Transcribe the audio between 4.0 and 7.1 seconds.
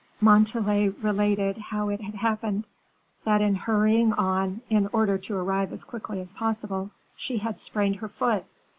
on, in order to arrive as quickly as possible,